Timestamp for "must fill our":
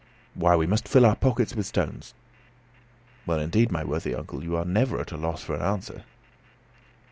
0.65-1.15